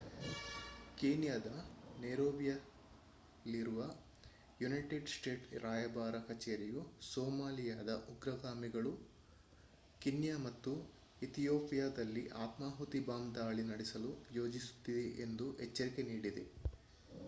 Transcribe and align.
ಕೀನ್ಯಾದ 0.97 1.47
ನೈರೋಬಿಯಲ್ಲಿರುವ 1.97 3.81
United 4.59 5.11
States 5.13 5.51
ರಾಯಭಾರ 5.63 6.15
ಕಚೇರಿಯು 6.29 6.81
ಸೊಮಾಲಿಯಾದ 7.09 7.91
ಉಗ್ರಗಾಮಿಗಳು 8.09 8.93
ಕೀನ್ಯಾ 10.01 10.37
ಮತ್ತು 10.39 10.73
ಇಥಿಯೋಪಿಯಾದಲ್ಲಿ 11.21 12.25
ಆತ್ಮಾಹುತಿ 12.39 13.01
ಬಾಂಬ್ 13.07 13.31
ದಾಳಿ 13.35 13.65
ನಡೆಸಲು 13.65 14.11
ಯೋಜಿಸುತ್ತಿದೆ 14.31 15.07
ಎಂದು 15.25 15.47
ಎಚ್ಚರಿಕೆ 15.59 16.05
ನೀಡಿದೆ 16.11 16.45